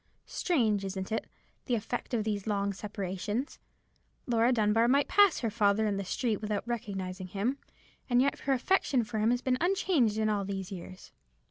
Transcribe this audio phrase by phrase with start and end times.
[0.25, 1.27] Strange, isn't it,
[1.65, 3.59] the effect of these long separations?
[4.25, 7.59] Laura Dunbar might pass her father in the street without recognizing him,
[8.09, 11.11] and yet her affection for him has been unchanged in all these years."